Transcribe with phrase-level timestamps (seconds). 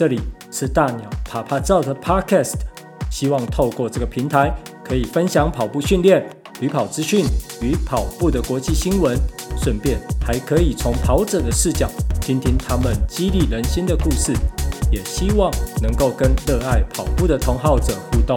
[0.00, 0.18] 这里
[0.50, 2.54] 是大鸟趴趴造的 Podcast，
[3.10, 4.50] 希望透过这个平台，
[4.82, 6.26] 可以分享跑步训练、
[6.58, 7.26] 旅跑资讯
[7.60, 9.14] 与跑步的国际新闻，
[9.62, 11.86] 顺便还可以从跑者的视角
[12.18, 14.32] 听听他们激励人心的故事，
[14.90, 15.52] 也希望
[15.82, 18.34] 能够跟热爱跑步的同好者互动。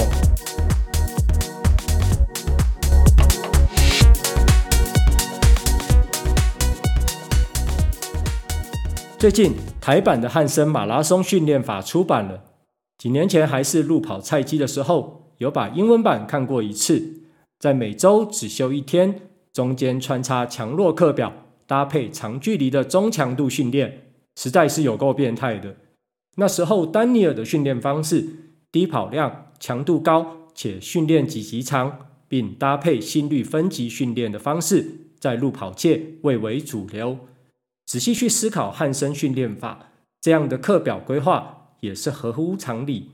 [9.17, 12.45] 最近台版的汉森马拉松训练法出版了，
[12.97, 17.25] 几年前还是路跑菜鸡的时候，有把英文版看过一次。
[17.59, 21.33] 在每周只休一天，中间穿插强弱课表，
[21.67, 25.75] 搭配长距离的中强度训练，实在是有够变态的。
[26.37, 28.25] 那时候丹尼尔的训练方式，
[28.71, 37.17] 低跑量、强度高且训练级级长，并搭配心率分级训练的方式，在路跑界蔚为主流。
[37.93, 43.11] 仔细去思考汉森训练法这样的课表规划，也是合乎常理。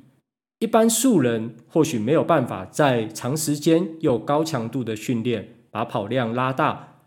[0.60, 7.02] 一般素人或许没有办法在长时间又高强度的训练，把跑量拉大，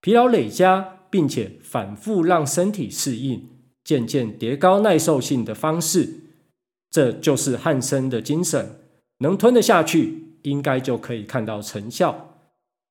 [0.00, 3.46] 疲劳累加，并且反复让身体适应，
[3.84, 6.20] 渐渐叠高耐受性的方式。
[6.90, 8.80] 这就是汉森的精神，
[9.18, 12.27] 能吞得下去，应该就可以看到成效。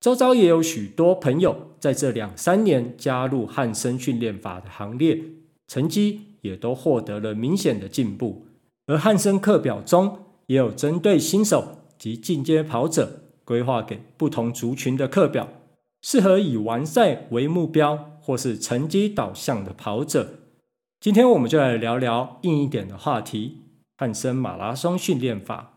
[0.00, 5.20] 周遭也有许多朋友在这两三年加入汉森训练法的行列，
[5.66, 8.46] 成绩也都获得了明显的进步。
[8.86, 15.48] 而汉森课表中也有针对新手及进阶跑者规划给不同族群的课表，
[16.00, 20.34] 适合以完赛为目标或是成绩导向的跑者。
[21.00, 23.62] 今天我们就来聊聊硬一点的话题——
[23.98, 25.74] 汉森马拉松训练法。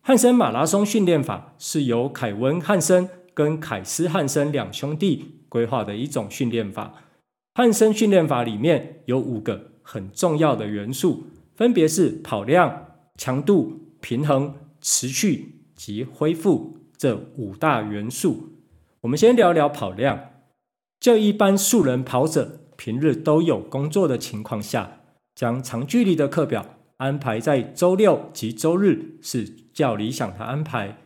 [0.00, 6.94] 汉森马拉松训练法是由凯文·汉森跟凯斯·汉森两兄弟规划的一种训练法。
[7.52, 18.54] 汉森训练法里面有五个很重要的元素，分别是跑量、强度、平衡、持续及恢复这五大元素。
[19.02, 20.30] 我们先聊聊跑量。
[20.98, 25.00] 就一般素人跑者平日都有工作的情况下，
[25.34, 29.44] 将长距离的课表安排在周六及周日是
[29.74, 30.96] 较理想的安排。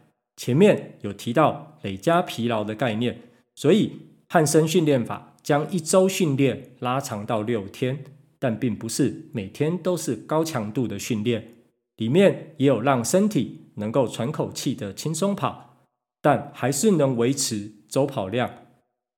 [0.40, 3.20] 前面有提到累加疲劳的概念，
[3.54, 3.92] 所以
[4.26, 8.02] 汉森训练法将一周训练拉长到六天，
[8.38, 11.56] 但并不是每天都是高强度的训练，
[11.96, 15.84] 里面也有让身体能够喘口气的轻松跑，
[16.22, 18.50] 但还是能维持周跑量。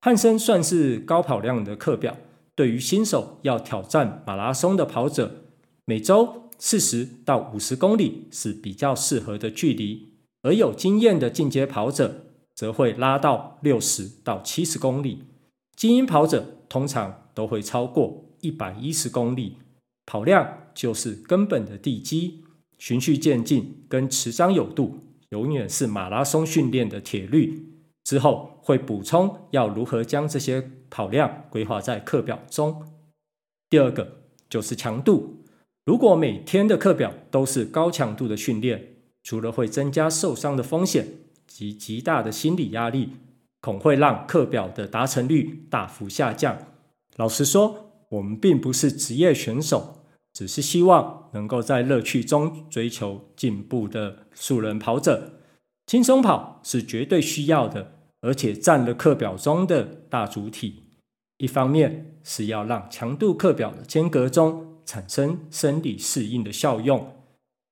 [0.00, 2.16] 汉森算是高跑量的课表，
[2.56, 5.44] 对于新手要挑战马拉松的跑者，
[5.84, 6.40] 每周。
[6.58, 10.11] 四十到五十公里是比较适合的距离，
[10.42, 15.24] 而有经验的进阶跑者则会拉到六十到七十公里。
[15.74, 19.56] 精英跑者通常都会超过一百一十公里。
[20.04, 22.44] 跑量就是根本的地基，
[22.78, 24.98] 循序渐进跟持张有度
[25.30, 27.68] 永远是马拉松训练的铁律。
[28.04, 32.84] 之后会补充要如何将这些跑量规划在课表中。
[33.70, 35.44] 第二个就是强度。
[35.84, 38.91] 如果每天的课表都是高强度的训练，
[39.22, 41.06] 除了会增加受伤的风险
[41.46, 43.10] 及极大的心理压力，
[43.60, 46.58] 恐会让课表的达成率大幅下降。
[47.16, 55.34] 老实说，我们并不是职业选手，只是希望能够在乐趣中追求进步的素人跑者。
[55.86, 60.84] 轻松跑是绝对需要的，而且占了课表中的大主体。
[61.38, 67.14] 一方面是要让强度课表的间隔中，产生生理适应的效用，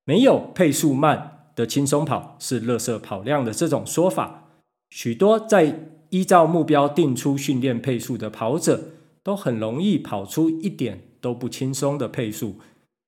[0.04, 4.48] 没有配速慢的轻松跑是垃圾跑量的这种说法。
[4.88, 12.56] 许多在依照目标定出训练配速的跑者，都很容易跑出一点都不轻松的配速，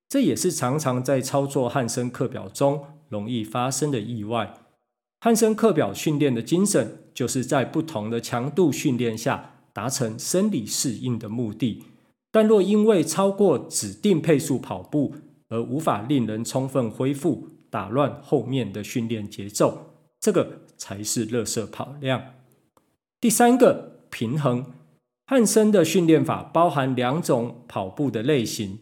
[0.07, 4.53] 这也是常常在操作汉森课表中容易发生的意外。
[5.19, 11.83] 汉森课表训练的精神，就是在不同的强度训练下达成生理适应的目的。
[12.31, 15.15] 但若因为超过指定配速跑步
[15.49, 22.35] 而无法令人充分恢复，打乱后面的训练节奏，这个才是垃圾跑量。
[23.19, 24.63] 第三个，平衡。
[25.25, 28.77] 汉森的训练法包含两种跑步的类型：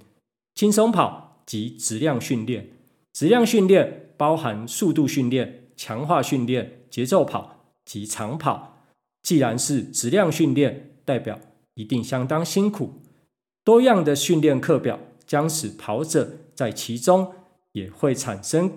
[0.55, 2.71] 轻松跑及质量训练。
[3.13, 8.83] 质量训练包含速度训练、强化训练、节奏跑及长跑。
[9.23, 11.39] 既然是质量训练，代表
[11.75, 12.95] 一定相当辛苦。
[13.63, 17.33] 多样的训练课表将使跑者在其中
[17.73, 18.71] 也会产生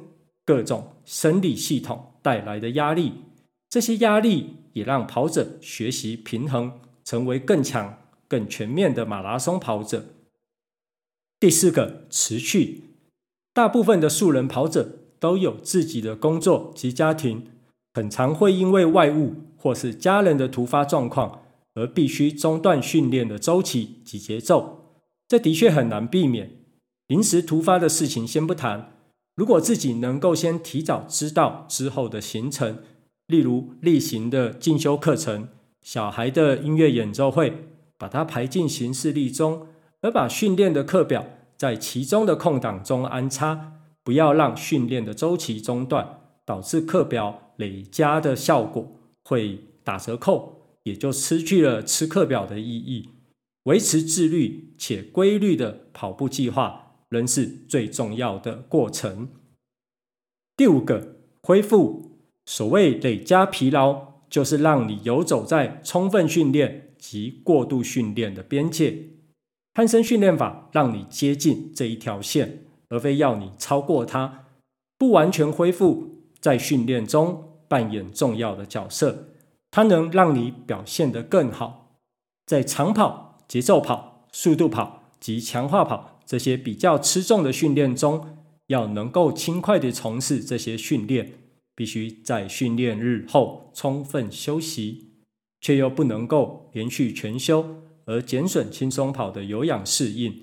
[0.44, 3.12] 各种生理系统带来的压力，
[3.68, 7.98] 这些压力也让跑者学习平衡，成为更强、
[8.28, 10.06] 更全面的马拉松跑者。
[11.40, 12.84] 第四个，持续。
[13.52, 17.46] 大部分的素人跑者都有自己的工作及家庭，
[17.92, 21.42] 很常会因为外物或是家人的突发状况
[21.74, 25.00] 而必须中断训练的周期及节奏。
[25.28, 26.63] 这的确很难避免。
[27.08, 28.96] 临时突发的事情先不谈，
[29.36, 32.78] 如果自己能够先提早知道之后的行程，
[33.26, 35.48] 例如例行的进修课程、
[35.82, 37.68] 小孩的音乐演奏会，
[37.98, 39.66] 把它排进行事历中，
[40.00, 53.10] 而把训练的课表在其中的空档中安插，不要让训练的周期中断，导致课表累加的效果会打折扣，也就失去了吃课表的意义。
[53.64, 56.83] 维持自律且规律的跑步计划，
[57.14, 59.28] 仍是最重要的过程。
[60.56, 62.10] 第五个，恢复。
[62.44, 69.10] 所谓累加疲劳，就是让你游走在充分训练及过度训练的边界。
[69.74, 74.46] 汉森训练法让你接近这一条线，而非要你超过它。
[74.98, 79.28] 不完全恢复，在训练中扮演重要的角色，
[79.70, 81.96] 它能让你表现得更好。
[82.44, 86.13] 在长跑、节奏跑、速度跑及强化跑。
[86.26, 88.38] 这些比较吃重的训练中，
[88.68, 91.32] 要能够轻快地从事这些训练，
[91.74, 95.12] 必须在训练日后充分休息，
[95.60, 100.34] 却又不能够连续全休，而减损轻松跑的有氧适应。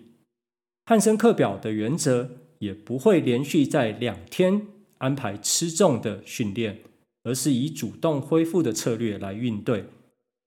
[0.86, 2.30] 汉森课表的原则
[2.60, 4.68] 也不会连续在两天
[4.98, 6.80] 安排吃重的训练，
[7.24, 9.86] 而是以主动恢复的策略来应对。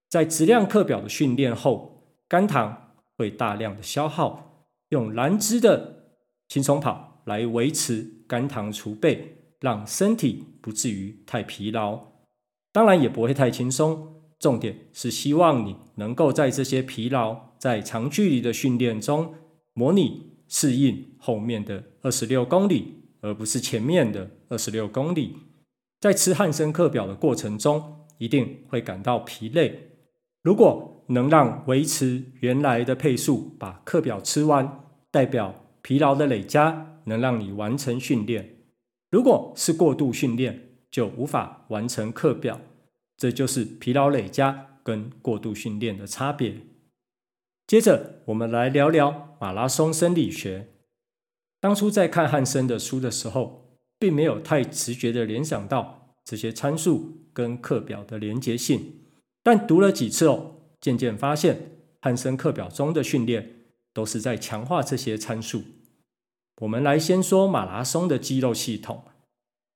[0.08, 4.53] 在质量课表的训练后，肝糖会大量的消耗。
[4.90, 6.10] 用燃脂的
[6.48, 12.12] 轻松跑来维持肝糖储备，让身体不至于太疲劳，
[12.72, 14.10] 当然也不会太轻松。
[14.38, 19.34] 重点是希望你能够在这些疲劳、在长距离的训练中，
[19.72, 25.36] 模拟适应后面的二十六公里，而不是前面的二十六公里。
[25.98, 29.92] 在吃汉森课表的过程中，一定会感到疲累。
[30.42, 34.80] 如果能让维持原来的配速，把课表吃完。
[35.10, 38.56] 代表疲劳的累加能让你完成训练，
[39.10, 42.60] 如果是过度训练，就无法完成课表。
[43.16, 46.56] 这就是疲劳累加跟过度训练的差别。
[47.66, 50.68] 接着，我们来聊聊马拉松生理学。
[51.60, 59.04] 当初在看汉森的书的时候，并没有太直觉地联想到这些参数跟课表的连结性，
[59.44, 61.70] 但读了几次后，渐渐发现
[62.02, 63.62] 汉森课表中的训练。
[63.94, 65.62] 都是在强化这些参数。
[66.62, 69.04] 我们来先说马拉松的肌肉系统。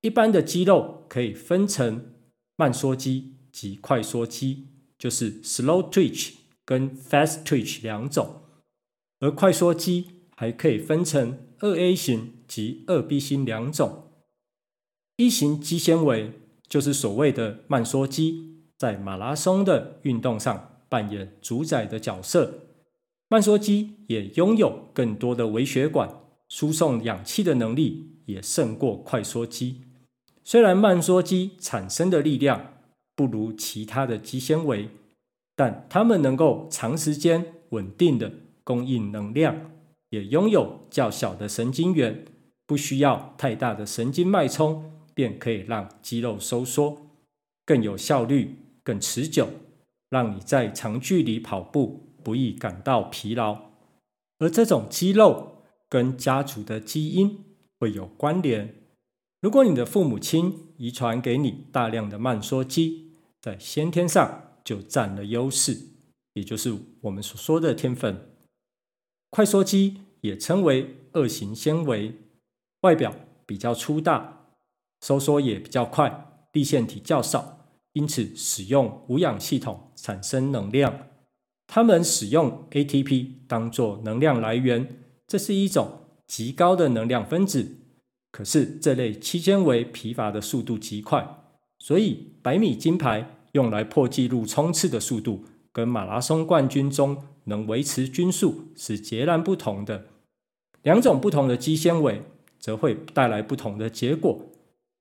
[0.00, 2.14] 一般的肌肉可以分成
[2.56, 4.66] 慢缩肌及快缩肌，
[4.98, 6.34] 就是 slow twitch
[6.64, 8.42] 跟 fast twitch 两种。
[9.20, 14.10] 而快缩肌还可以分成二 A 型及二 B 型两种。
[15.16, 16.32] 一型肌纤维
[16.68, 22.66] 就是所谓的慢缩肌，在马拉松的运动上扮演主宰的角色。
[23.28, 26.08] 慢缩肌也拥有更多的微血管，
[26.48, 29.82] 输送氧气的能力也胜过快缩肌。
[30.44, 32.78] 虽然慢缩肌产生的力量
[33.14, 34.88] 不如其他的肌纤维，
[35.54, 38.32] 但它们能够长时间稳定的
[38.64, 39.72] 供应能量，
[40.08, 42.24] 也拥有较小的神经元，
[42.64, 46.96] 不需要太大的神经脉冲，便可以让肌肉收缩，
[47.66, 49.48] 更有效率、更持久，
[50.10, 52.04] 让你在长距离跑步。
[52.20, 53.70] 不易感到疲劳，
[54.38, 57.44] 而这种肌肉跟家族的基因
[57.78, 58.74] 会有关联。
[59.40, 65.78] 如果你的父母亲遗传给你大量的慢缩肌，在先天上就占了优势，
[66.34, 68.34] 也就是我们所说的天分。
[69.30, 72.14] 快缩肌也称为二型纤维，
[72.80, 73.14] 外表
[73.46, 74.50] 比较粗大，
[75.00, 77.57] 收缩也比较快，粒线体较少，
[77.98, 81.08] 因此使用无氧系统产生能量。
[81.66, 87.74] 他们使用 ATP 当作能量来源，这是一种极高的能量分子。
[88.30, 91.26] 可是这类肌纤维疲乏的速度极快，
[91.80, 100.06] 所以百米金牌用来破纪录冲刺的速度，跟马拉松冠军中能维持均速是截然不同的。
[100.82, 102.22] 两种不同的肌纤维，
[102.60, 104.46] 则会带来不同的结果。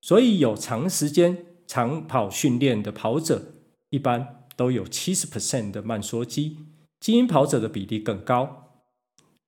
[0.01, 3.53] 所以有长时间长跑训练的跑者，
[3.91, 4.33] 一般。
[4.57, 6.57] 都有七十 percent 的慢缩肌，
[6.99, 8.71] 精英跑者的比例更高。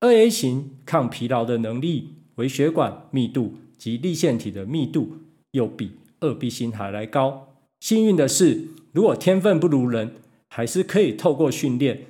[0.02, 5.18] 二 A 型抗疲劳的能力、微血管密度及粒线体的密度
[5.50, 7.56] 又比二 B 型还来高。
[7.80, 10.14] 幸运的是，如果天分不如人，
[10.48, 12.06] 还是可以透过训练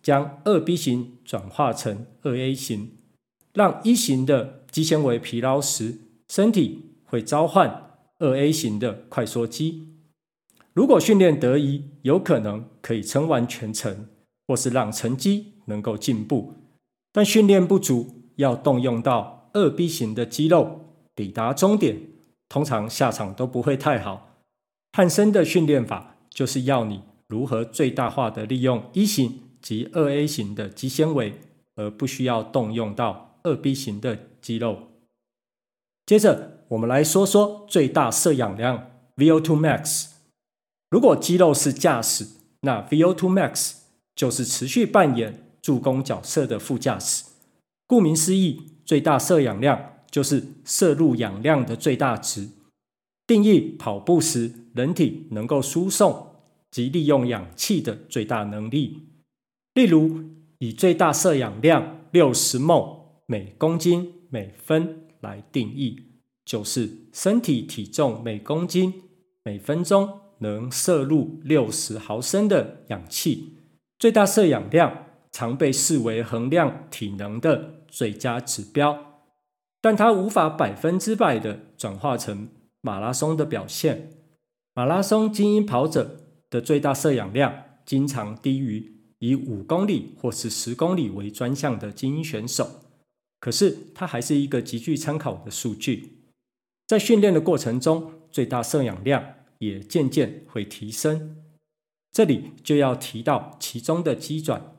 [0.00, 2.92] 将二 B 型转化成二 A 型。
[3.52, 5.96] 让一型的肌纤维疲劳时，
[6.28, 9.88] 身体会召唤二 A 型的快缩肌。
[10.72, 14.08] 如果训练得宜，有可能可以撑完全程，
[14.46, 16.54] 或是让成绩能够进步。
[17.12, 21.96] 但训练不足，要动用到二 B 型的肌肉抵达终点，
[22.48, 24.40] 通常下场都不会太好。
[24.92, 31.34] 汉森的训练法就是要你如何最大化的利用一型及二 A 型的肌纤维，
[31.76, 34.78] 而不需要动用到二 B 型的肌肉。
[36.04, 40.06] 接着，我们来说说最大摄氧量 VO2 max。
[40.90, 42.26] 如果肌肉是驾驶，
[42.62, 43.74] 那 VO2 max
[44.16, 47.24] 就是持续扮演助攻角色的副驾驶。
[47.86, 52.48] 顾名思义，最大摄氧量就是摄入氧量的最大值。
[53.24, 56.34] 定义跑步时人体能够输送
[56.72, 59.10] 及利用氧气的最大能力。
[59.74, 60.24] 例如，
[60.58, 66.02] 以最大摄氧量六十 m 每公斤每分来定义，
[66.44, 69.02] 就是身体体重每公斤
[69.42, 70.20] 每分钟。
[70.38, 73.56] 能摄入六十毫升的氧气，
[73.98, 79.22] 最大摄氧量常被视为衡量体能的最佳指标，
[79.80, 82.48] 但它无法百分之百的转化成
[82.82, 84.10] 马拉松的表现。
[84.74, 86.20] 马拉松精英跑者
[86.50, 87.54] 的最大摄氧量
[87.86, 92.68] 经常低于以五公里或是十公里为专项的精英选手，
[93.40, 96.13] 可是它还是一个极具参考的数据。
[96.86, 99.34] 在训练的过程中，最大摄氧量。
[99.58, 101.36] 也渐渐会提升。
[102.12, 104.76] 这里就要提到其中的机转。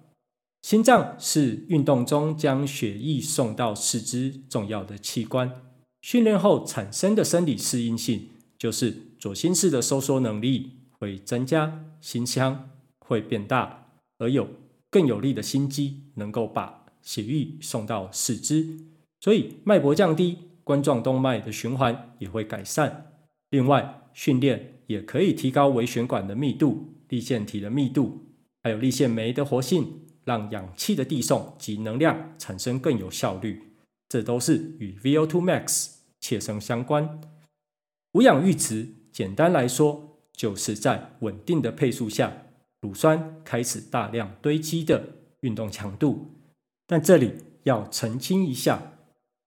[0.62, 5.64] 心脏是运动中将血液送到四肢重要的器官。
[6.02, 12.70] 训练后产生的生理适应性，就是左心室的收缩能力会增加，心腔
[13.00, 13.88] 会变大，
[14.20, 14.48] 而有
[14.92, 18.82] 更有力的心肌能够把血液送到四肢，
[19.20, 23.13] 所以脉搏降低，冠状动脉的循环也会改善。
[23.51, 28.25] 另外，训练也可以提高微血管的密度、粒线体的密度，
[28.63, 33.62] 还有粒线酶的活性，让氧气的递送及能量产生更有效率。
[34.10, 37.22] 这都是与 VO2 max 切身相关。
[38.13, 42.31] 无氧阈值，简单来说，就是在稳定的配速下，
[42.81, 45.03] 乳酸开始大量堆积的
[45.41, 46.31] 运动强度。
[46.88, 48.93] 但这里要澄清一下，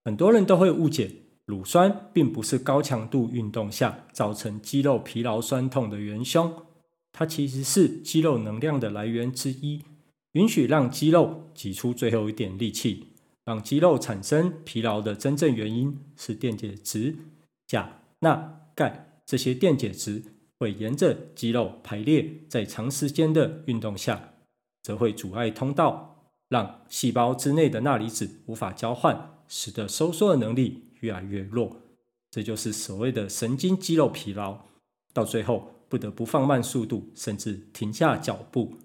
[0.09, 1.11] 很多人都会误解。
[1.45, 6.51] 乳酸并不是高强度运动下造成肌肉疲劳酸痛的元凶，
[7.11, 9.83] 它其实是肌肉能量的来源之一，
[10.31, 13.09] 允许让肌肉挤出最后一点力气。
[13.45, 17.15] 让肌肉产生疲劳的真正原因是电解质，
[17.67, 20.23] 钾、钠、钙这些电解质
[20.57, 24.33] 会沿着肌肉排列，在长时间的运动下，
[24.81, 31.81] 则会阻碍通道，让细胞之内的钠离子无法交换，使得收缩的能力越来越弱，
[32.31, 34.59] 这就是所谓的神经肌肉疲劳，
[35.11, 38.77] 到最后不得不放慢速度，甚至停下脚步。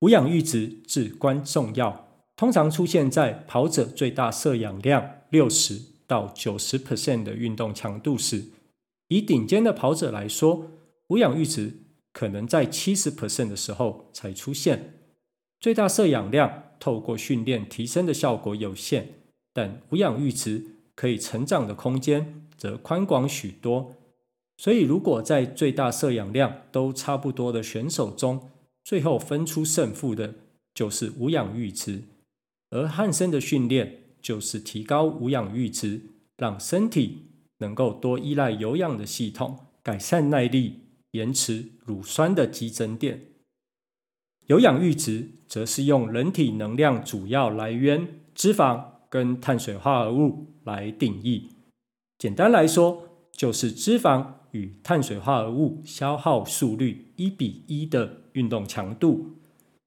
[0.00, 8.44] 无氧阈值至关重要，通常出现在跑者最大摄氧量六十到九十 percent 的运动强度时。
[9.08, 10.70] 以顶尖的跑者来说，
[11.08, 11.72] 无氧阈值
[12.12, 15.00] 可能在七十 percent 的时候才出现。
[15.58, 19.23] 最大摄氧量透过训练提升的效果有限，
[19.54, 20.72] 但无氧阈值。
[20.96, 23.96] 可以成长的空间则宽广许多，
[24.56, 28.48] 所以如果在最大摄氧量都差不多的选手中，
[28.84, 30.36] 最后分出胜负的
[30.72, 32.02] 就是无氧阈值。
[32.70, 36.00] 而汉森的训练就是提高无氧阈值，
[36.36, 37.24] 让身体
[37.58, 43.20] 能够多依赖有氧的系统，改善耐力，延迟乳酸的激增点。
[44.46, 51.48] 有氧阈值则是用人体能量主要来源脂肪跟碳水化合物来定义，
[52.18, 59.36] 简单来说，就是脂肪与碳水化合物消耗速率一比一的运动强度。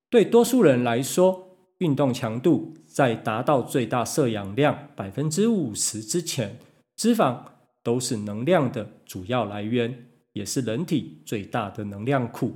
[0.10, 6.58] 对多数人来说，运动强度在达到最大摄氧量百分之五十之前，
[6.96, 7.38] 脂肪
[7.84, 12.54] 都是能量的主要来源，也是人体最大的能量库。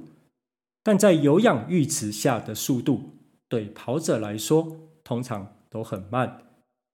[0.81, 3.17] 但在有氧阈值下的速度，
[3.49, 6.43] 对跑者来说，通常都很慢。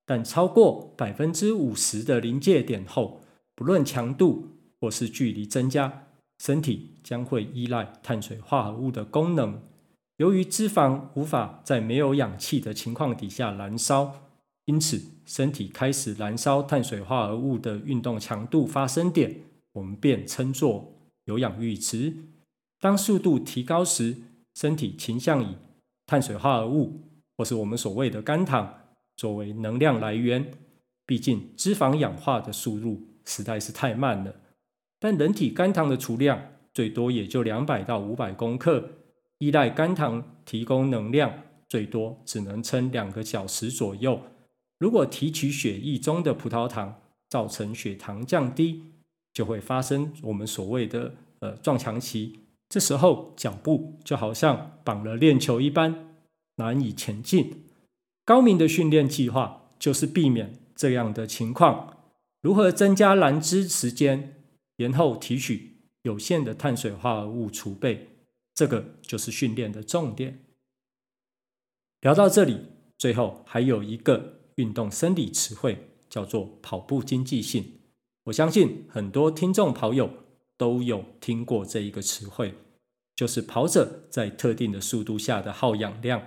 [0.08, 3.22] 但超过百分之五十的临界点后，
[3.54, 4.48] 不论强度
[4.80, 6.08] 或是距离增加，
[6.40, 9.62] 身体将会依赖碳水化合物的功能。
[10.16, 14.30] 由于脂肪无法在没有氧气的情况底下燃烧，
[14.64, 19.42] 因此身体开始燃烧碳水化合物的运动强度发生点，
[19.74, 20.94] 我们便称作
[21.26, 22.14] 有氧阈值。
[22.80, 24.16] 当速度提高时，
[24.56, 25.58] 身体倾向以
[26.06, 27.02] 碳水化合物
[27.36, 28.74] 或是我们所谓的肝糖。
[29.18, 30.54] 作为能量来源。
[31.06, 34.34] 毕竟脂肪氧化的速度实在是太慢了。
[35.00, 36.42] 但人体肝糖的储量
[36.74, 38.90] 最多也就两百到五百公克，
[39.40, 44.22] 依赖肝糖提供能量，最多只能撑两个小时左右。
[44.80, 48.84] 如果提取血液中的葡萄糖，造成血糖降低，
[49.34, 52.40] 就会发生我们所谓的呃撞墙期。
[52.70, 56.18] 这时候脚步就好像绑了链球一般，
[56.58, 57.67] 难以前进。
[58.28, 61.98] 高明的训练计划就是避免这样的情况。
[62.42, 64.44] 如何增加燃脂时间，
[64.76, 68.10] 延后提取有限的碳水化合物储备，
[68.54, 70.44] 这个就是训练的重点。
[72.02, 72.66] 聊到这里，
[72.98, 77.80] 最后还有一个运动生理词汇，叫做跑步经济性。
[78.26, 80.12] 我相信很多听众跑友
[80.58, 82.56] 都有听过这一个词汇，
[83.16, 86.22] 就是跑者在特定的速度下的耗氧量。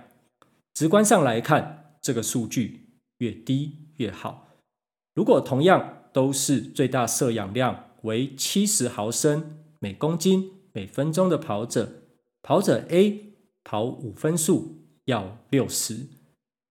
[0.72, 2.88] 直观上来看，这个数据
[3.18, 4.48] 越低越好。
[5.14, 12.04] 如果同样都是最大摄氧量为七十毫升每公斤每分钟的跑者，
[12.42, 16.06] 跑者 A 跑五分速要六十，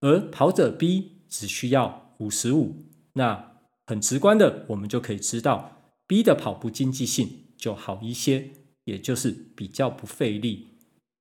[0.01, 2.86] 而跑者 B 只需要五十五。
[3.13, 8.51] 那很直观的，我们就可以知道 B 的跑步经济性就好一些，
[8.86, 10.77] 也就是比较不费力。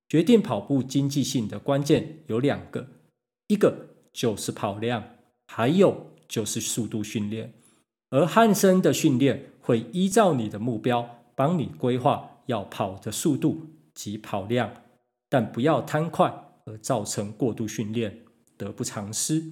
[0.07, 2.87] 决定跑步经济性的关键有两个，
[3.47, 5.03] 一个就是跑量，
[5.47, 7.53] 还有就是速度训练。
[8.09, 14.73] 而汉森的训练会依照你的目标，帮你规划要跑的速度及跑量，
[15.29, 18.25] 但不要贪快而造成过度训练，
[18.57, 19.43] 得不偿失。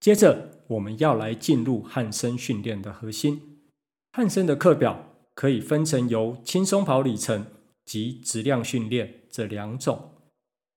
[0.00, 3.60] 接着，我们要来进入汉森训练的核心。
[4.12, 7.46] 汉森的课表可以分成由轻松跑里程
[7.84, 10.11] 及质量训练这两种。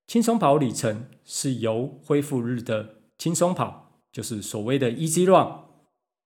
[0.08, 5.66] 轻松跑里程是由恢复日的轻松跑，就是所谓的 easy run。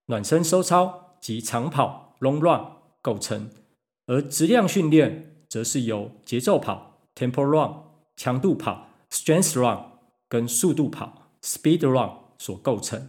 [0.08, 2.66] 暖身收操及长跑 （long run）
[3.02, 3.50] 构成，
[4.08, 7.84] 而质量训练则是由节奏跑 （tempo run）、
[8.18, 9.80] 强度跑 （strength run）
[10.28, 13.08] 跟速度跑 （speed run） 所构成。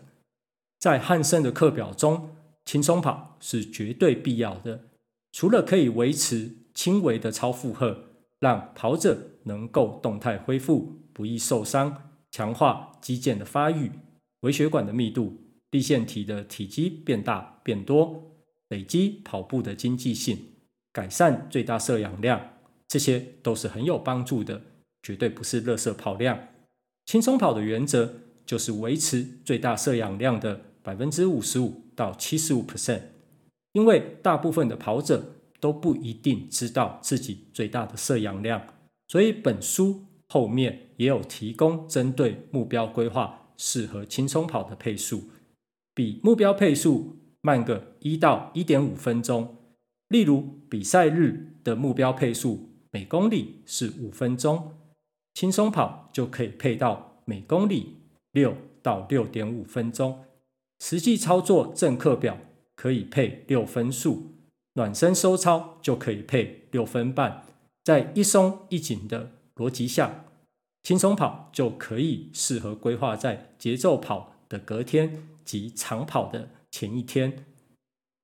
[0.79, 4.85] 在汉森的课表中，轻松跑是绝对必要的，
[5.33, 8.10] 除了可以维持轻微的超负荷，
[8.41, 13.93] 让跑者能够动态恢复，不易受伤，强化肌腱的发育，
[14.41, 15.37] 微血管的密度。
[15.71, 18.35] 粒线体的体积变大变多，
[18.71, 20.37] 累积跑步的经济性，
[20.93, 22.41] 改善最大摄氧量，
[22.89, 24.61] 这些都是很有帮助的，
[25.01, 26.49] 绝对不是垃圾跑量。
[27.07, 28.13] 轻松跑的原则
[28.45, 33.03] 就是维持最大摄氧量的百分之五十五到七十五 percent，
[33.71, 38.63] 因为大部分的跑者都不一定知道自己最大的摄氧量，
[39.07, 45.31] 所以本书后面也有提供针对目标规划适合轻松跑的配速。
[45.95, 49.57] 比目标配速慢个一到一点五分钟，
[50.09, 54.73] 例如比赛日的目标配速每公里是五分钟，
[55.35, 57.97] 轻松跑就可以配到每公里
[58.33, 60.25] 六到六点五分钟。
[60.79, 62.39] 实际操作正课表
[62.75, 64.40] 可以配六分速，
[64.81, 67.45] 暖身收操就可以配六分半。
[67.85, 70.25] 在一松一紧的逻辑下，
[70.83, 75.27] 轻松跑就可以适合规划在节奏跑的隔天。
[75.45, 77.45] 及长跑的前一天，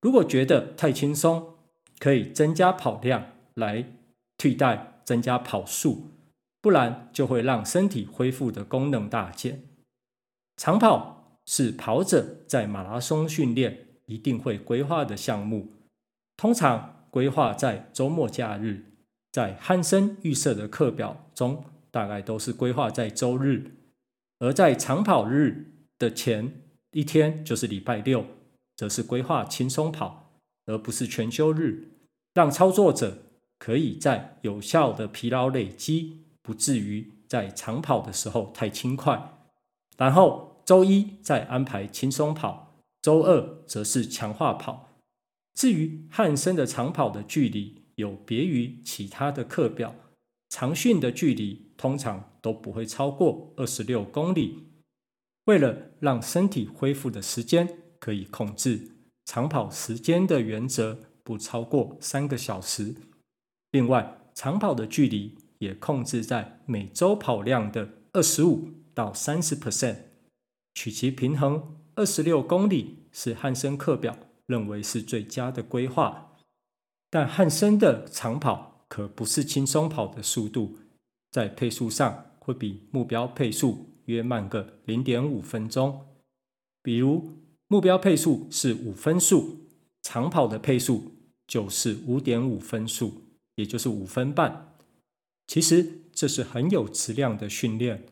[0.01, 1.57] 如果觉得太轻松，
[1.99, 3.85] 可以增加跑量来
[4.38, 6.11] 替代增加跑速，
[6.62, 9.64] 不然就会让身体恢复的功能大减。
[10.57, 15.73] 长跑是跑者在马拉松训练一定会规划的项目，
[16.37, 18.85] 通常规划在周末假日，
[19.33, 23.72] 在汉森预设的课表中，大概都是规划在周日，
[24.38, 26.62] 而在长跑日的前。
[26.92, 28.25] 一天就是礼拜六，
[28.75, 31.90] 则是规划轻松跑，而不是全休日，
[32.33, 33.18] 让操作者
[33.59, 39.35] 可以在有效的疲劳累积，不至于在长跑的时候太轻快。
[39.99, 44.86] 然后周一再安排轻松跑，周二则是强化跑。
[45.57, 49.97] 至于汉森的长跑的距离，有别于其他的课表，
[50.51, 54.64] 长训的距离通常都不会超过二十六公里。
[55.47, 57.66] 为了让身体恢复的时间
[57.99, 62.95] 可以控制，长跑时间的原则不超过三个小时。
[63.71, 69.97] 另外，长跑的距离也控制在每周跑量的二十五到三十 percent，
[70.75, 71.79] 取其平衡。
[71.95, 76.37] 二十六公里是汉森课表认为是最佳的规划，
[77.11, 80.78] 但汉森的长跑可不是轻松跑的速度，
[81.30, 86.06] 在配速上会比目标配速约慢个零点五分钟。
[86.82, 87.32] 比如
[87.66, 89.66] 目标配速是五分速，
[90.02, 91.16] 长跑的配速
[91.48, 93.24] 就是五点五分速，
[93.56, 94.76] 也就是五分半。
[95.48, 98.06] 其实这是很有质量的训练。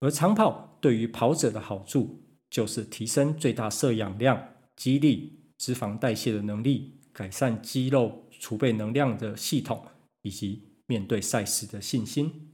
[0.00, 9.84] 而长跑对于跑者的好处，就是提升最大摄氧量、肌力、脂肪代谢的能力，改善肌肉储备能量的系统，
[10.22, 12.52] 以及面对赛事的信心。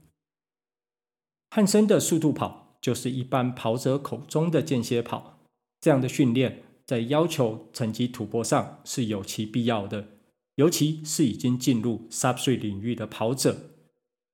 [1.51, 5.39] 汉森的速度跑就是一般跑者口中的间歇跑，
[5.79, 10.09] 这样的训练在要求成绩突破上是有其必要的，
[10.55, 13.71] 尤其是已经进入 Sub3 领域的跑者。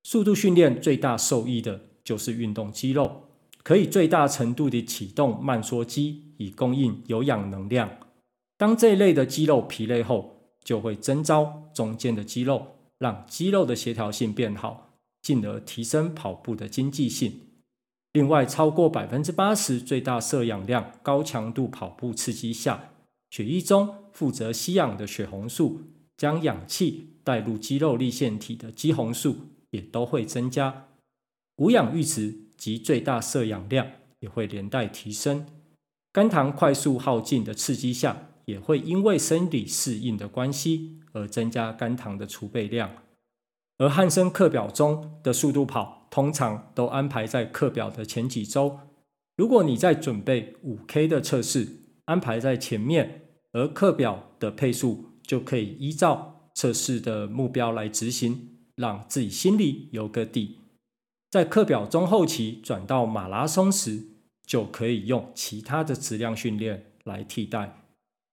[0.02, 3.28] 速度训练最大受益的就是运动肌肉，
[3.62, 7.98] 可以最大程度地启动慢缩肌，以供应有氧能量。
[8.62, 17.40] 当这一类的肌肉疲累后，就会征召中间的肌肉，让肌肉的协调性变好，进而提升跑步的经济性。
[18.12, 22.90] 另外，超过百分之八十最大摄氧量高强度跑步刺激下，
[23.30, 25.80] 血液中负责吸氧的血红素，
[26.16, 29.38] 将氧气带入肌肉粒线体的肌红素
[29.70, 30.86] 也都会增加。
[31.56, 33.88] 无氧阈值及最大摄氧量
[34.20, 35.46] 也会连带提升，
[36.12, 42.90] 肝糖快速耗尽的刺激下，也会因为生理适应的关系而增加肝糖的储备量。
[43.78, 48.78] 而汉森课表中的速度跑通常都安排在课表的前几周。
[49.36, 51.66] 如果你在准备五 K 的测试，
[52.04, 60.58] 安排在前面，而课表的配速就可以依照测试的目标来执行，让自己心里有个底。
[61.30, 64.02] 在课表中后期转到马拉松时，
[64.46, 67.81] 就可以用其他的质量训练来替代，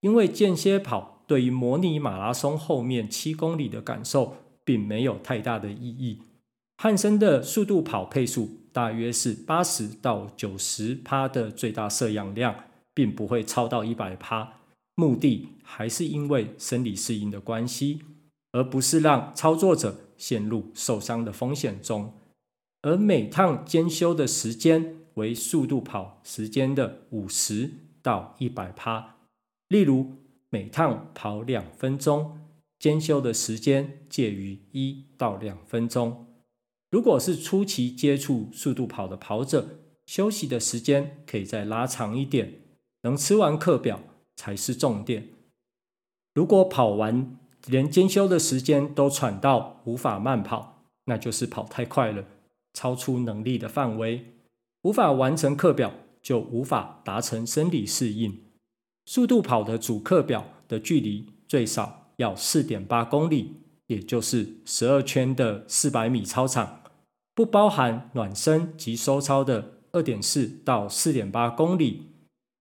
[0.01, 6.21] 因为间歇跑对于模拟马拉松后面七公里的感受并没有太大的意义。
[6.77, 12.55] 汉森的速度跑配速大约是八十到九十趴的最大摄氧量，
[12.93, 14.53] 并不会超到一百趴，
[14.95, 18.01] 目的还是因为生理适应的关系，
[18.53, 22.13] 而不是让操作者陷入受伤的风险中。
[22.81, 29.17] 而每趟兼修的时间为速度跑时间的五十到一百趴。
[29.69, 30.15] 例如，
[30.49, 32.39] 每趟跑两分钟，
[32.79, 36.25] 间休的时间介于一到两分钟。
[36.89, 42.61] 如果是初期接触速度跑的跑者，休息的时间可以再拉长一点，
[43.03, 43.99] 能吃完课表
[44.35, 45.29] 才是重点。
[46.33, 52.25] 如果跑完连间休的时间都喘到无法慢跑，那就是跑太快了。
[52.73, 54.25] 超出能力的范围，
[54.81, 58.48] 无法完成课表，就无法达成生理适应。
[59.09, 63.55] 速度跑的主课表的距离最少要四点八公里，
[63.87, 66.83] 也就是十二圈的四百米操场，
[67.33, 72.11] 不包含暖身及收操的二点四到四点八公里。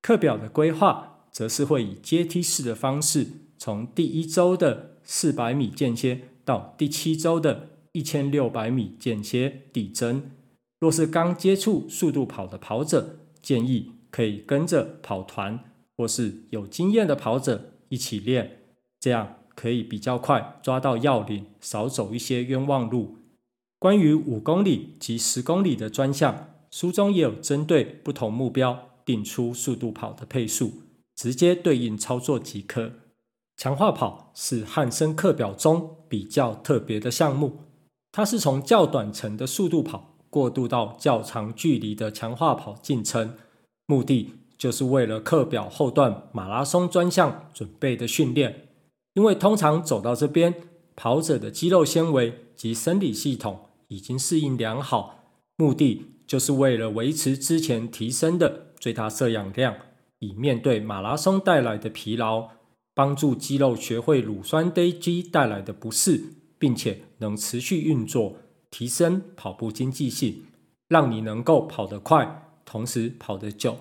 [0.01, 3.27] 课表的规划则是会以阶梯式的方式，
[3.59, 7.69] 从第一周的四百米间歇到第七周的。
[7.93, 10.31] 一千六百米间歇递增。
[10.79, 15.68] 若是刚接触速度跑的跑者，建议可以跟着跑团
[15.99, 18.63] 或是有经验的跑者一起练，
[19.01, 23.17] 这样可以比较快抓到要领，少走一些冤枉路。
[23.81, 30.73] 关于五公里及十公里的专项，书中也有针对不同目标定出速度跑的配速，
[31.17, 32.93] 直接对应操作即可。
[33.57, 37.65] 强化跑是汉森课表中比较特别的项目。
[38.13, 43.35] 它是从较短程的速度跑过渡到较长距离的强化跑进程，
[43.87, 48.69] 目的就是为了课表后段马拉松专项准备的训练。
[49.15, 50.55] 因为通常走到这边，
[50.95, 55.25] 跑者的肌肉纤维及生理系统已经适应良好，
[55.57, 59.75] 目的就是为了维持之前提升的最大摄氧量，
[60.19, 62.49] 以面对马拉松带来的疲劳，
[62.95, 66.35] 帮助肌肉学会乳酸堆积带来的不适。
[66.61, 68.35] 并且能持续运作，
[68.69, 70.43] 提升跑步经济性，
[70.89, 73.77] 让你能够跑得快，同时跑得久，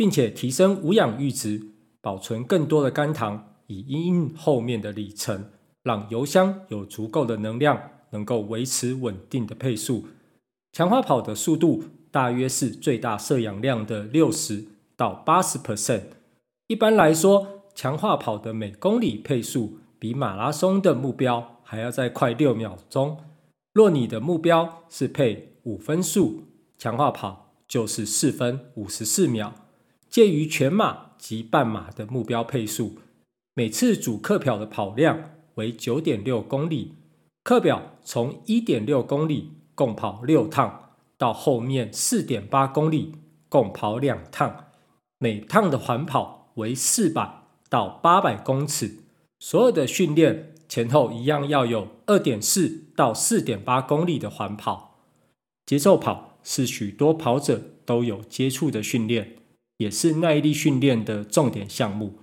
[0.00, 1.60] 并且提升无氧阈值，
[2.00, 5.50] 保存更多的肝糖，以因应后面的里程，
[5.82, 10.06] 让油箱有足够的能量，能够维持稳定的配速。
[10.72, 14.64] 强化跑的速度大约是最大摄氧量的六十
[14.96, 16.04] 到八十 percent。
[16.68, 23.18] 一般来说，强化跑的每公里配速比马拉松的目标还要再快六秒钟。
[23.74, 26.44] 若你的目标是配五分速，
[26.78, 29.52] 强化跑就是四分五十四秒，
[30.10, 32.98] 介于全马及半马的目标配速。
[33.54, 36.96] 每次主课表的跑量为九点六公里，
[37.44, 43.14] 课表从一点六公里共跑六趟，到后面四点八公里，
[43.48, 44.66] 共跑两趟，
[45.18, 49.04] 每趟的环跑为四百到八百公尺。
[49.38, 54.98] 所有的训练前后一样要有二点四到四点八公里的环跑。
[55.64, 59.36] 节奏跑是许多跑者都有接触的训练，
[59.80, 62.18] 也是耐力训练的重点项目。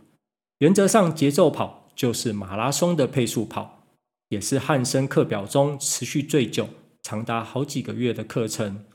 [0.59, 3.83] 原则上，节奏跑就是马拉松的配速跑，
[4.29, 6.69] 也是汉森课表中持续最久。
[7.01, 8.85] 长达好几个月的课程，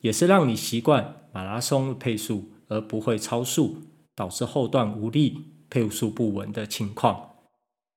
[0.00, 3.76] 也是让你习惯马拉松配速，而不会超速，
[4.16, 7.30] 导致后段无力、配速不稳的情况。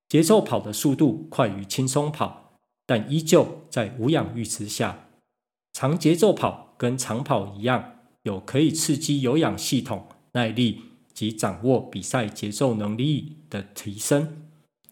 [0.07, 5.07] 节奏跑的速度快于轻松跑，但依旧在无氧阈值下。
[5.71, 7.92] 长节奏跑跟长跑一样，
[8.23, 10.81] 有可以刺激有氧系统耐力
[11.13, 14.43] 及掌握比赛节奏能力的提升，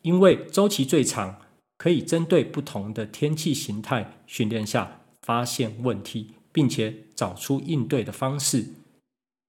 [0.04, 1.42] 因为周期最长。
[1.78, 8.68] 可以针对不同的天气形态训练下发现问题，并且找出应对的方式。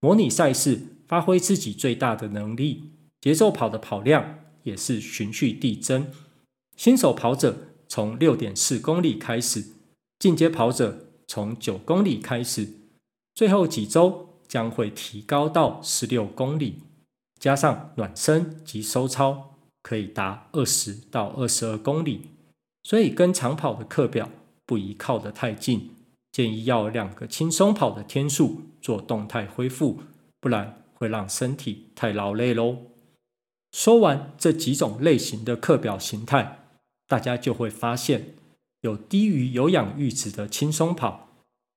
[0.01, 2.85] 模拟赛事发挥自己最大的能力，
[3.21, 6.07] 节奏跑的跑量也是循序递增。
[6.75, 9.67] 新手跑者从六点四公里开始，
[10.19, 12.67] 进阶跑者从九公里开始，
[13.35, 16.81] 最后几周将会提高到十六公里，
[17.39, 19.49] 加上暖身及收操。
[19.85, 22.29] 可以达二十到二十二公里，
[22.85, 24.31] 所以跟长跑的课表
[24.65, 25.91] 不宜靠得太近，
[26.31, 30.05] 建议要两个轻松跑的天数做动态恢复，
[30.39, 32.77] 不然会让身体太劳累喽。
[33.73, 36.61] 说完这几种类型的课表形态，
[37.09, 38.37] 大家就会发现，
[38.83, 41.31] 有低于有氧阈值的轻松跑，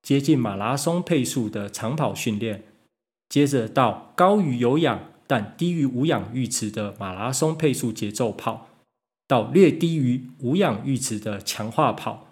[0.06, 2.64] 接近马拉松配速的长跑训练，
[3.28, 5.10] 接着到高于有氧。
[5.28, 8.70] 但低于无氧阈值的马拉松配速节奏跑，
[9.28, 12.28] 到略低于无氧阈值的强化跑，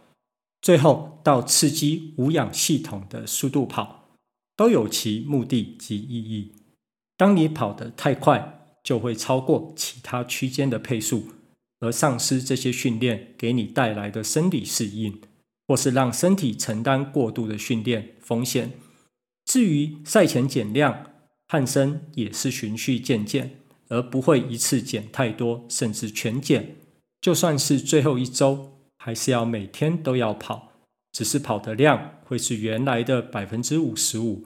[0.62, 4.10] 最后到刺激无氧系统的速度跑，
[4.56, 6.52] 都有其目的及意义。
[7.18, 11.30] 当你跑得太快，就会超过其他区间的配速，
[11.80, 15.20] 而丧失这些训练给你带来的生理适应，
[15.68, 18.72] 或是让身体承担过度的训练风险。
[19.46, 21.12] 至于赛前减量，
[21.48, 23.58] 汉森也是循序渐进，
[23.90, 26.76] 而不会一次减太多，甚至全减。
[27.20, 30.72] 就算是最后一周，还是要每天都要跑，
[31.12, 34.46] 只是跑的量会是原来的百分之五十五，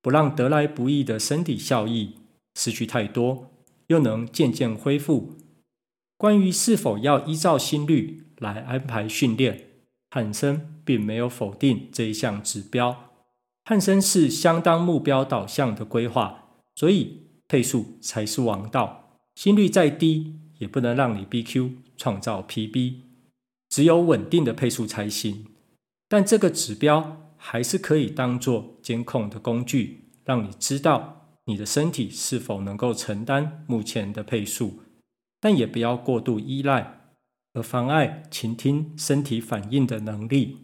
[0.00, 2.14] 不让得来不易的身体效益
[2.54, 3.50] 失去太多，
[3.88, 5.36] 又能渐渐恢复。
[6.16, 9.65] 关于是否要依照心率来安排训练，
[10.16, 13.10] 汉森并没有否定这一项指标。
[13.66, 16.44] 汉森是相当目标导向的规划。
[16.74, 22.94] 所以配速才是王道，心率再低也不能让你 BQ 创造 PB，
[23.68, 25.44] 只有稳定的配速才行。
[26.08, 34.80] 但这个指标还是可以当做监控的工具，让你知道你的身体是否能够承担目前的配速，
[35.38, 37.05] 但也不要过度依赖，
[37.56, 40.58] 和妨碍倾听身体反应的能力。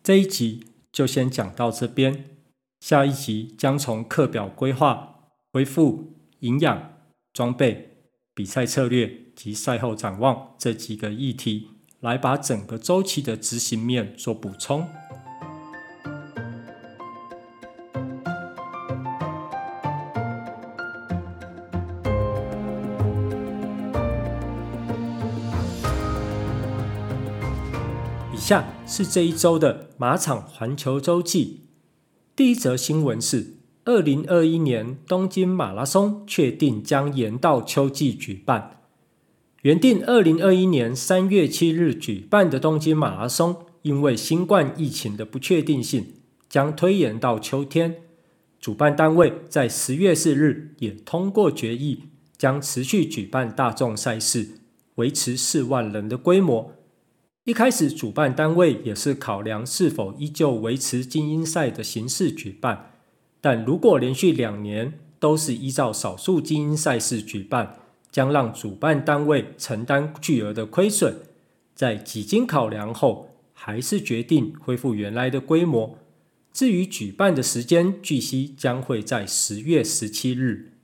[0.00, 2.36] 这一集就先讲到这边。
[2.78, 6.92] 下一集将从课表规划、恢复、营养、
[7.32, 14.88] 装备、比赛策略及赛后展望这几个议题，来把整个周期的执行面做补充。
[28.52, 31.62] 下是这一周的马场环球周记。
[32.36, 33.54] 第一则新闻是，
[33.86, 38.82] 二零二一年东京马拉松确定将延到秋季举办。
[39.62, 46.16] 原定二零二一年三月七日举办的东京马拉松，因为新冠疫情的不确定性，
[46.50, 48.02] 将推延到秋天。
[48.60, 52.02] 主办单位在十月四日也通过决议，
[52.36, 54.58] 将持续举办大众赛事，
[54.96, 56.74] 维持四万人的规模。
[57.44, 62.92] 一开始，主办单位也是考量是否依旧维持精英赛的形式举办，
[63.40, 67.80] 但如果连续两年都是依照少数精英赛事举办，
[68.12, 71.16] 将让主办单位承担巨额的亏损。
[71.74, 75.98] 在几经考量后，还是决定恢复原来的规模。
[76.52, 80.74] 至于举办的时间，据悉将会在十月十七日。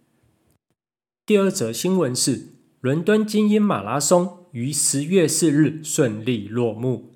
[1.25, 2.49] 第二则新闻是
[2.81, 4.38] 伦敦精英马拉松。
[4.53, 7.11] 于十月四日顺利落幕。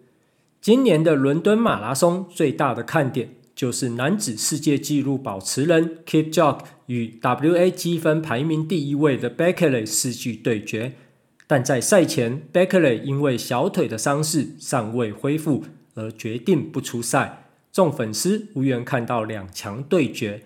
[0.60, 10.92] 今年的伦敦马拉松最大的看点就是男子世界纪录保持人 Kipchoge 与 WA 积分排名第一位的 Bekele 世纪对决。
[11.46, 15.64] 但在赛前，Bekele 因为小腿的伤势尚未恢复，
[15.94, 20.42] 而决定不出赛，众粉丝无缘看到两强对决。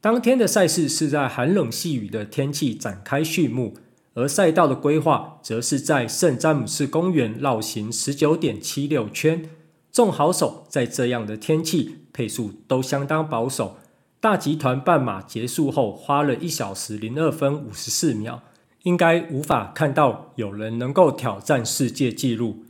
[0.00, 3.74] 当天的赛事是在寒冷细雨的天气展开序幕，
[4.18, 9.48] 而赛道的规划则是在圣詹姆斯公园绕行十九点七六圈。
[9.92, 13.76] 众好手在这样的天气配速都相当保守。
[14.18, 18.42] 大集团半马结束后花了一小时零二分五十四秒，
[18.82, 22.64] 应该无法看到有人能够挑战世界纪录。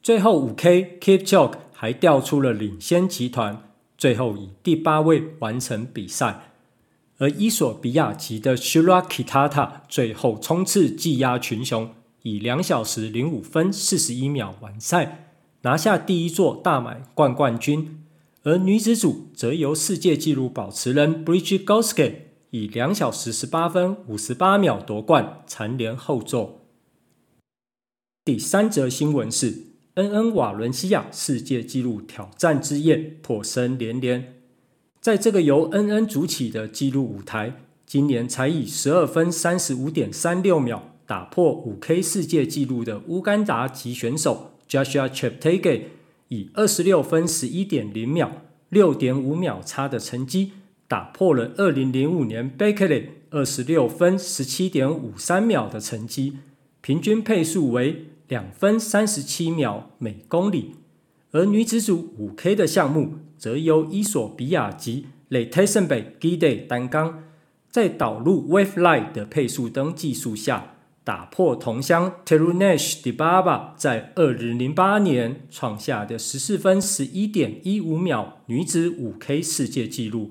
[0.00, 3.60] 最后五 K Kipchoge 还调出了领先集团，
[3.98, 6.52] 最后以第八位完成比赛。
[7.18, 11.90] 而伊索比亚籍的 Shirakitata 最后冲刺技压群雄，
[12.22, 18.02] 以两小时零五分四十一秒完赛，拿下第一座大满贯冠军。
[18.42, 22.14] 而女子组则由世界纪录保持人 Brigid Kosgei
[22.50, 26.60] 以两小时十八分五十八秒夺冠，蝉联后座。
[28.24, 34.35] 第三则新闻是，恩恩瓦伦西亚世界纪录挑战之夜破声连连。
[35.06, 37.52] 在这个由恩恩主起的纪录舞台，
[37.86, 45.82] 今年才以十二分三十五点三六秒打破五 K 世界纪录的乌干达籍选手 Joshua Cheptege
[46.26, 48.32] 以二十六分十一点零秒
[48.68, 50.50] 六点五秒差的成绩，
[50.88, 56.38] 打破了二零零五年 b a k e l e y 二十六分十七点五三秒的成绩，
[56.80, 60.72] 平均配速为两分三十七秒每公里。
[61.36, 67.24] 而女子组五 K 的项目，则由伊索比亚籍雷泰森贝基代担纲，
[67.70, 80.30] 在导入 Wave Light 的配速灯技术下，打破同乡 Terunesh Dibaba 在二零零八年创下的十四分十一点一五秒女子五 K 世界纪录，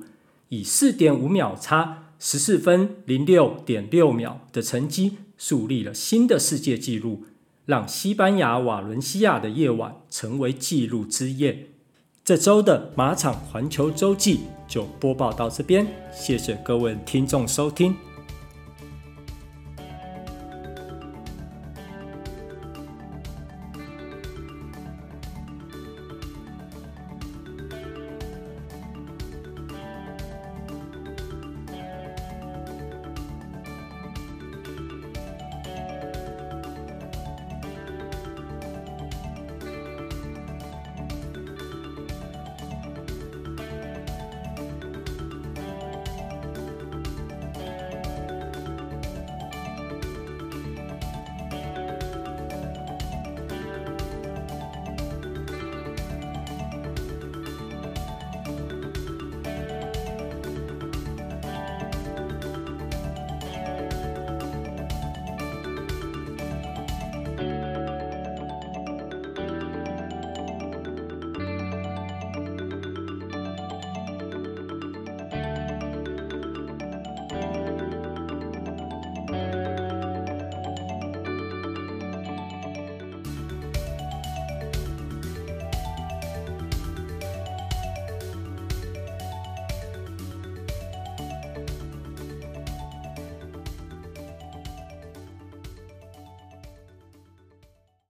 [0.49, 7.25] 以四点五秒差十四分零六点六秒的成绩，树立了新的世界纪录。
[7.65, 11.69] 让西班牙瓦伦西亚的夜晚成为纪录之夜。
[12.23, 17.95] 这周的马场环球周记就播报到这边，谢谢各位听众收听。